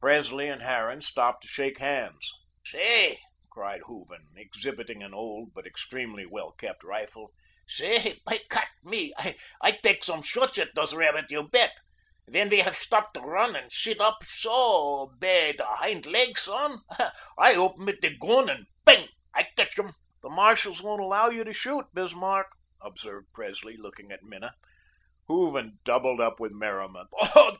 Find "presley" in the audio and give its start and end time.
0.00-0.48, 23.32-23.76